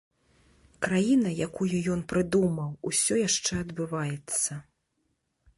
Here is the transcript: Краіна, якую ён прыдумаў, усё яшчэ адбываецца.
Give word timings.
Краіна, 0.85 1.33
якую 1.47 1.83
ён 1.97 2.01
прыдумаў, 2.13 2.73
усё 2.93 3.13
яшчэ 3.27 3.53
адбываецца. 3.67 4.51